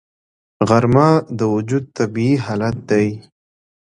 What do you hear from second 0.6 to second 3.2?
غرمه د وجود طبیعي حالت دی